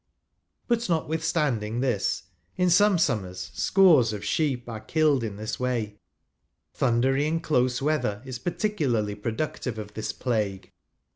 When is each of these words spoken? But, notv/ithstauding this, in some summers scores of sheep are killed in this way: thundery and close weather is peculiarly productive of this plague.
But, 0.67 0.79
notv/ithstauding 0.79 1.81
this, 1.81 2.23
in 2.57 2.71
some 2.71 2.97
summers 2.97 3.51
scores 3.53 4.13
of 4.13 4.25
sheep 4.25 4.67
are 4.67 4.79
killed 4.79 5.23
in 5.23 5.35
this 5.37 5.59
way: 5.59 5.99
thundery 6.73 7.27
and 7.27 7.43
close 7.43 7.83
weather 7.83 8.23
is 8.25 8.39
peculiarly 8.39 9.13
productive 9.13 9.77
of 9.77 9.93
this 9.93 10.11
plague. 10.11 10.71